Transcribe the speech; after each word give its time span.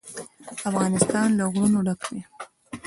افغانستان 0.69 1.27
له 1.37 1.45
غرونه 1.53 1.79
ډک 1.85 2.01
دی. 2.11 2.21